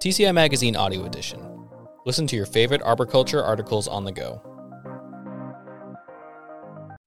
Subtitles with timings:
[0.00, 1.40] TCI Magazine Audio Edition.
[2.06, 4.40] Listen to your favorite arboriculture articles on the go.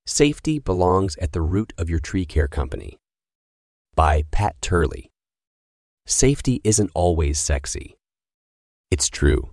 [0.06, 2.97] Safety belongs at the root of your tree care company.
[3.96, 5.10] By Pat Turley.
[6.06, 7.96] Safety isn't always sexy.
[8.90, 9.51] It's true.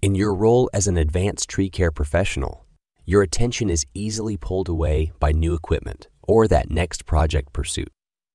[0.00, 2.64] In your role as an advanced tree care professional,
[3.04, 7.92] your attention is easily pulled away by new equipment or that next project pursuit.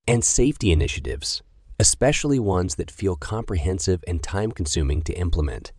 [0.08, 1.42] And safety initiatives,
[1.84, 5.74] especially ones that feel comprehensive and time consuming to implement,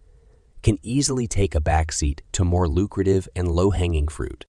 [0.62, 4.44] can easily take a backseat to more lucrative and low hanging fruit.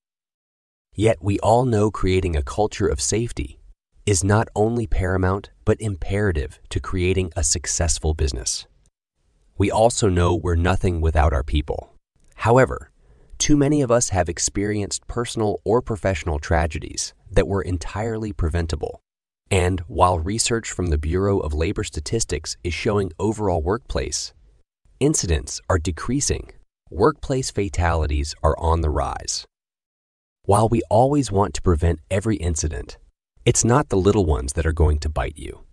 [0.94, 3.58] Yet we all know creating a culture of safety
[4.06, 8.68] is not only paramount, but imperative to creating a successful business.
[9.58, 11.94] We also know we're nothing without our people.
[12.36, 12.92] However,
[13.38, 19.00] too many of us have experienced personal or professional tragedies that were entirely preventable.
[19.52, 24.34] And while research from the Bureau of Labor Statistics is showing overall workplace,
[25.00, 26.52] incidents are decreasing,
[26.90, 29.46] workplace fatalities are on the rise.
[30.46, 32.98] While we always want to prevent every incident,
[33.46, 35.66] it's not the little ones that are going to bite you.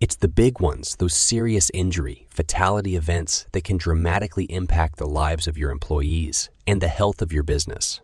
[0.00, 5.46] It's the big ones, those serious injury, fatality events that can dramatically impact the lives
[5.46, 8.00] of your employees and the health of your business.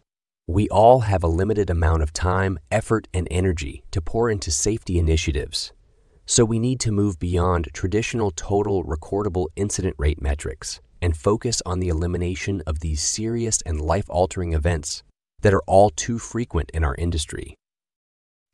[0.48, 4.96] We all have a limited amount of time, effort, and energy to pour into safety
[4.96, 5.72] initiatives.
[6.24, 11.80] So we need to move beyond traditional total recordable incident rate metrics and focus on
[11.80, 15.02] the elimination of these serious and life altering events
[15.40, 17.56] that are all too frequent in our industry.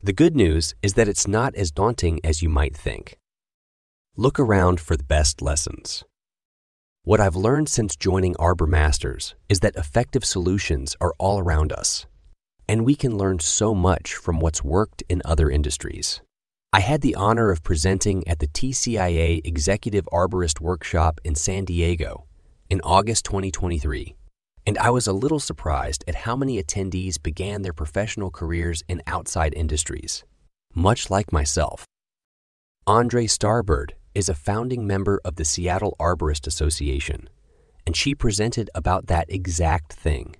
[0.01, 3.17] The good news is that it's not as daunting as you might think.
[4.17, 6.03] Look around for the best lessons.
[7.05, 12.05] What I've learned since joining Arbor Masters is that effective solutions are all around us,
[12.65, 16.21] and we can learn so much from what's worked in other industries.
[16.71, 22.23] I had the honor of presenting at the TCIA Executive Arborist Workshop in San Diego
[22.69, 24.15] in August 2023,
[24.65, 29.01] and I was a little surprised at how many attendees began their professional careers in
[29.07, 30.23] outside industries,
[30.73, 31.85] much like myself.
[32.87, 37.29] Andre Starbird is a founding member of the Seattle Arborist Association,
[37.85, 40.35] and she presented about that exact thing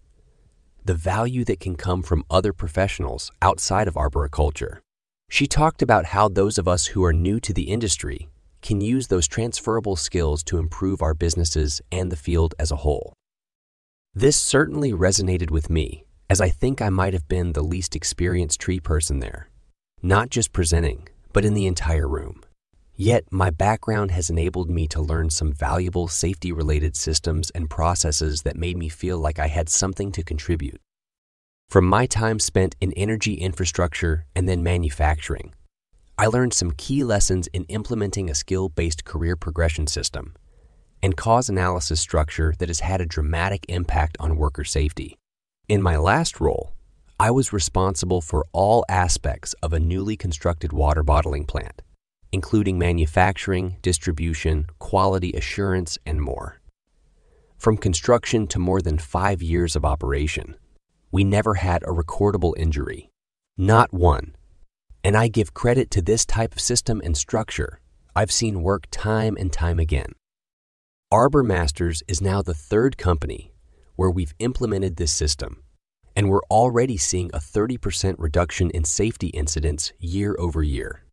[0.85, 4.81] the value that can come from other professionals outside of arboriculture.
[5.29, 8.28] She talked about how those of us who are new to the industry
[8.62, 13.13] can use those transferable skills to improve our businesses and the field as a whole.
[14.13, 18.59] This certainly resonated with me, as I think I might have been the least experienced
[18.59, 19.50] tree person there,
[20.01, 22.44] not just presenting, but in the entire room.
[22.95, 28.43] Yet, my background has enabled me to learn some valuable safety related systems and processes
[28.43, 30.79] that made me feel like I had something to contribute.
[31.69, 35.55] From my time spent in energy infrastructure and then manufacturing,
[36.19, 40.35] I learned some key lessons in implementing a skill based career progression system
[41.01, 45.17] and cause analysis structure that has had a dramatic impact on worker safety.
[45.67, 46.73] In my last role,
[47.19, 51.81] I was responsible for all aspects of a newly constructed water bottling plant
[52.33, 56.59] including manufacturing, distribution, quality assurance, and more.
[57.57, 60.55] From construction to more than five years of operation,
[61.11, 63.11] we never had a recordable injury.
[63.55, 64.35] Not one.
[65.03, 67.79] And I give credit to this type of system and structure
[68.16, 70.13] I've seen work time and time again.
[71.11, 73.53] Arbor Masters is now the third company
[73.95, 75.63] where we've implemented this system,
[76.15, 81.03] and we're already seeing a 30% reduction in safety incidents year over year.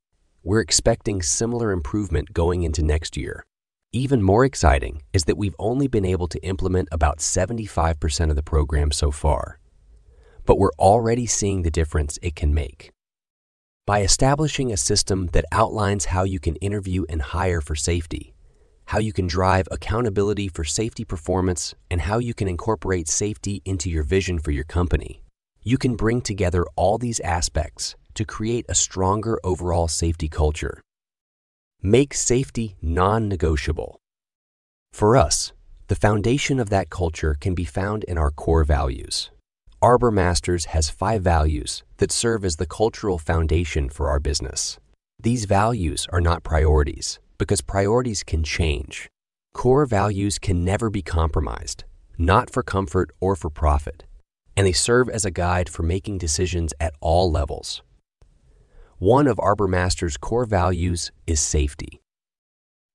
[0.42, 3.44] We're expecting similar improvement going into next year.
[3.92, 8.42] Even more exciting is that we've only been able to implement about 75% of the
[8.42, 9.58] program so far,
[10.46, 12.90] but we're already seeing the difference it can make.
[13.86, 18.34] By establishing a system that outlines how you can interview and hire for safety,
[18.86, 23.90] how you can drive accountability for safety performance, and how you can incorporate safety into
[23.90, 25.22] your vision for your company,
[25.62, 30.81] you can bring together all these aspects to create a stronger overall safety culture.
[31.82, 34.00] Make safety non negotiable.
[34.93, 35.52] For us,
[35.88, 39.31] the foundation of that culture can be found in our core values.
[39.82, 44.79] Arbor Masters has five values that serve as the cultural foundation for our business.
[45.19, 49.08] These values are not priorities because priorities can change.
[49.55, 51.84] Core values can never be compromised,
[52.19, 54.05] not for comfort or for profit,
[54.56, 57.82] and they serve as a guide for making decisions at all levels.
[59.00, 62.02] One of Arbor Master's core values is safety.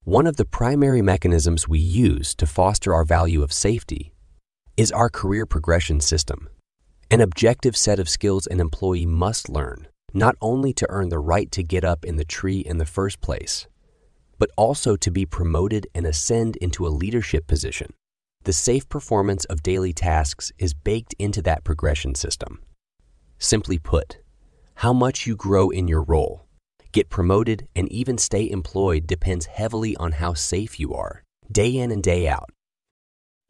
[0.03, 4.13] One of the primary mechanisms we use to foster our value of safety
[4.77, 6.47] is our career progression system,
[7.09, 11.51] an objective set of skills an employee must learn, not only to earn the right
[11.51, 13.65] to get up in the tree in the first place,
[14.37, 17.91] but also to be promoted and ascend into a leadership position.
[18.43, 22.61] The safe performance of daily tasks is baked into that progression system.
[23.39, 24.19] Simply put,
[24.75, 26.45] how much you grow in your role,
[26.91, 31.91] get promoted, and even stay employed depends heavily on how safe you are, day in
[31.91, 32.49] and day out.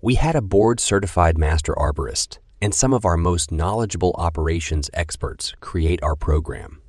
[0.01, 5.53] We had a board certified master arborist and some of our most knowledgeable operations experts
[5.59, 6.81] create our program.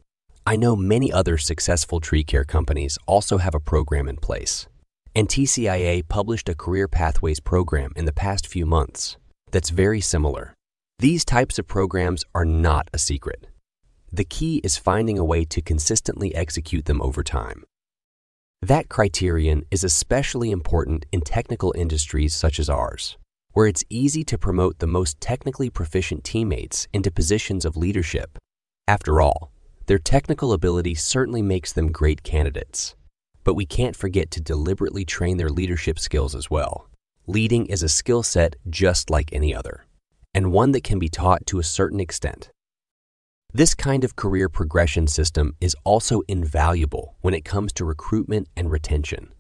[0.47, 4.69] I know many other successful tree care companies also have a program in place,
[5.15, 9.17] and TCIA published a Career Pathways program in the past few months
[9.51, 10.55] that's very similar.
[10.99, 13.47] These types of programs are not a secret.
[14.17, 17.65] The key is finding a way to consistently execute them over time.
[18.63, 23.19] That criterion is especially important in technical industries such as ours,
[23.53, 28.39] where it's easy to promote the most technically proficient teammates into positions of leadership.
[28.89, 29.53] After all,
[29.85, 32.97] their technical ability certainly makes them great candidates.
[33.45, 36.89] But we can't forget to deliberately train their leadership skills as well.
[37.27, 39.85] Leading is a skill set just like any other,
[40.33, 42.51] and one that can be taught to a certain extent.
[43.57, 48.71] This kind of career progression system is also invaluable when it comes to recruitment and
[48.71, 49.33] retention.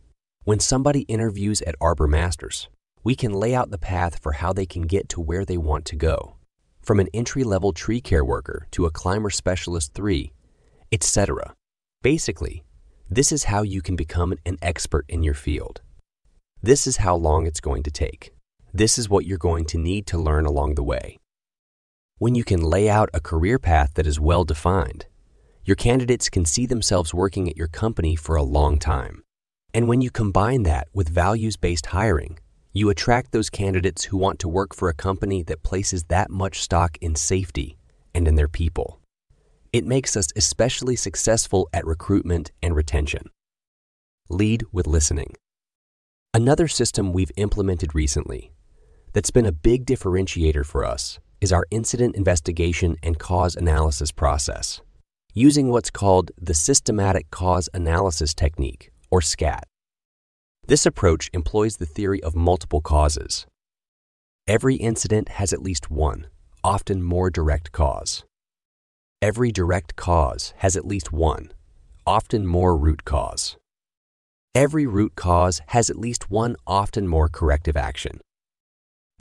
[0.44, 2.70] When somebody interviews at Arbor Masters,
[3.04, 5.84] we can lay out the path for how they can get to where they want
[5.84, 6.36] to go.
[6.80, 10.32] From an entry level tree care worker to a climber specialist 3,
[10.90, 11.52] etc.
[12.00, 12.64] Basically,
[13.10, 15.82] this is how you can become an expert in your field.
[16.62, 18.32] This is how long it's going to take.
[18.72, 21.18] This is what you're going to need to learn along the way.
[22.18, 25.04] When you can lay out a career path that is well defined,
[25.66, 29.22] your candidates can see themselves working at your company for a long time.
[29.74, 32.38] And when you combine that with values based hiring,
[32.72, 36.62] you attract those candidates who want to work for a company that places that much
[36.62, 37.76] stock in safety
[38.14, 38.98] and in their people.
[39.70, 43.28] It makes us especially successful at recruitment and retention.
[44.30, 45.34] Lead with listening.
[46.32, 48.52] Another system we've implemented recently
[49.12, 54.80] that's been a big differentiator for us is our incident investigation and cause analysis process,
[55.34, 59.64] using what's called the Systematic Cause Analysis Technique, or SCAT.
[60.66, 63.46] This approach employs the theory of multiple causes.
[64.48, 66.26] Every incident has at least one,
[66.64, 68.24] often more direct cause.
[69.22, 71.52] Every direct cause has at least one,
[72.06, 73.56] often more root cause.
[74.54, 78.20] Every root cause has at least one, often more corrective action.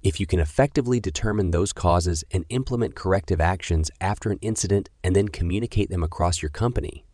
[0.05, 5.15] If you can effectively determine those causes and implement corrective actions after an incident and
[5.15, 7.07] then communicate them across your company,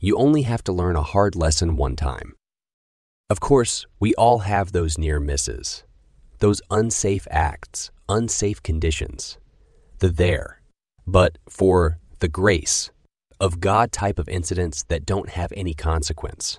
[0.00, 2.34] you only have to learn a hard lesson one time.
[3.30, 5.84] Of course, we all have those near misses,
[6.40, 9.38] those unsafe acts, unsafe conditions,
[10.00, 10.62] the there.
[11.06, 12.90] But for the grace
[13.38, 16.58] of God type of incidents that don't have any consequence.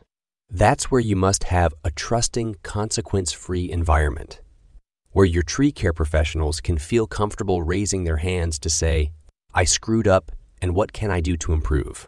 [0.50, 4.40] That's where you must have a trusting, consequence free environment,
[5.18, 9.12] where your tree care professionals can feel comfortable raising their hands to say,
[9.52, 10.31] I screwed up,
[10.62, 12.08] and what can I do to improve?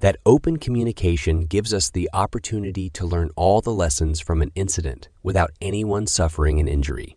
[0.00, 5.08] That open communication gives us the opportunity to learn all the lessons from an incident
[5.22, 7.16] without anyone suffering an injury.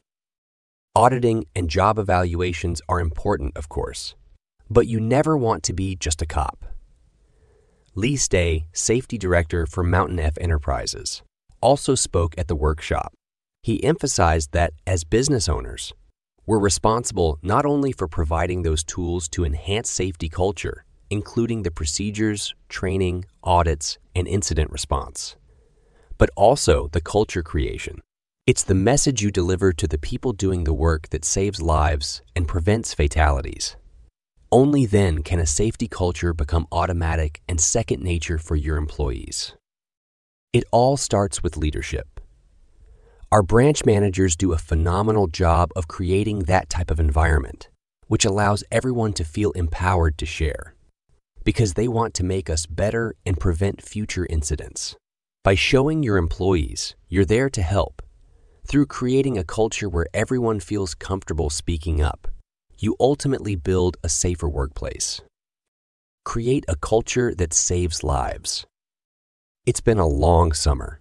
[0.96, 4.16] Auditing and job evaluations are important, of course,
[4.70, 6.64] but you never want to be just a cop.
[7.96, 11.22] Lee Stay, safety director for Mountain F Enterprises,
[11.60, 13.14] also spoke at the workshop.
[13.64, 15.94] He emphasized that as business owners,
[16.46, 22.54] we're responsible not only for providing those tools to enhance safety culture, including the procedures,
[22.68, 25.38] training, audits, and incident response,
[26.18, 28.02] but also the culture creation.
[28.46, 32.46] It's the message you deliver to the people doing the work that saves lives and
[32.46, 33.78] prevents fatalities.
[34.52, 39.56] Only then can a safety culture become automatic and second nature for your employees.
[40.52, 42.13] It all starts with leadership.
[43.34, 47.68] Our branch managers do a phenomenal job of creating that type of environment,
[48.06, 50.76] which allows everyone to feel empowered to share,
[51.44, 54.96] because they want to make us better and prevent future incidents.
[55.44, 58.04] By showing your employees you're there to help,
[58.68, 62.28] through creating a culture where everyone feels comfortable speaking up,
[62.78, 65.22] you ultimately build a safer workplace.
[66.24, 68.68] Create a culture that saves lives.
[69.66, 71.00] It's been a long summer.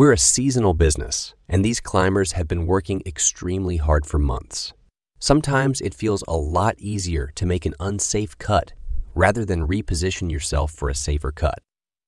[0.00, 4.72] We're a seasonal business, and these climbers have been working extremely hard for months.
[5.18, 8.72] Sometimes it feels a lot easier to make an unsafe cut
[9.14, 11.58] rather than reposition yourself for a safer cut.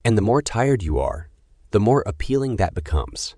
[0.07, 1.29] And the more tired you are,
[1.73, 3.35] the more appealing that becomes.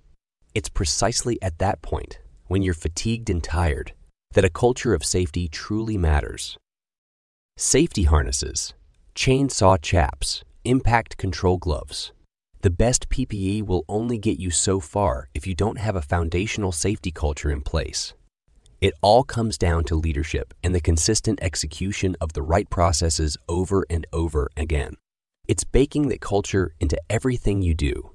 [0.54, 3.92] It's precisely at that point, when you're fatigued and tired,
[4.34, 6.56] that a culture of safety truly matters.
[7.56, 8.73] Safety harnesses,
[9.16, 12.12] chainsaw chaps, impact control gloves.
[12.64, 16.73] The best PPE will only get you so far if you don't have a foundational
[16.73, 18.14] safety culture in place.
[18.80, 23.85] It all comes down to leadership and the consistent execution of the right processes over
[23.90, 24.94] and over again.
[25.47, 28.12] It's baking that culture into everything you do.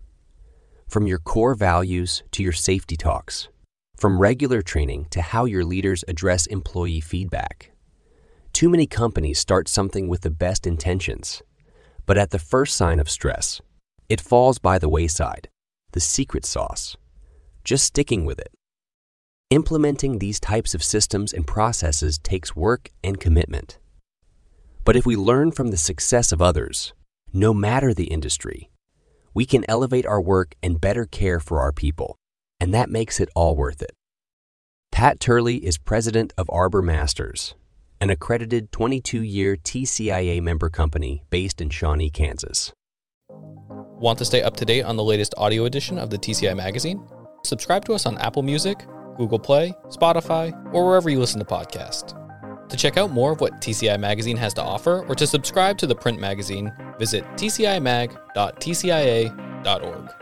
[0.88, 3.50] From your core values to your safety talks,
[3.98, 7.70] from regular training to how your leaders address employee feedback.
[8.52, 11.44] Too many companies start something with the best intentions,
[12.08, 13.62] but at the first sign of stress,
[14.10, 15.50] it falls by the wayside,
[15.92, 16.98] the secret sauce,
[17.64, 18.52] just sticking with it.
[19.52, 23.78] Implementing these types of systems and processes takes work and commitment.
[24.84, 26.94] But if we learn from the success of others,
[27.32, 28.72] no matter the industry,
[29.36, 32.16] we can elevate our work and better care for our people,
[32.60, 33.92] and that makes it all worth it.
[34.92, 37.54] Pat Turley is president of Arbor Masters,
[38.02, 42.74] an accredited 22 year TCIA member company based in Shawnee, Kansas.
[44.00, 47.06] Want to stay up to date on the latest audio edition of the TCI magazine?
[47.44, 48.86] Subscribe to us on Apple Music,
[49.18, 52.16] Google Play, Spotify, or wherever you listen to podcasts.
[52.70, 55.88] To check out more of what TCI Magazine has to offer or to subscribe to
[55.88, 60.19] the print magazine, visit tcimag.tcia.org.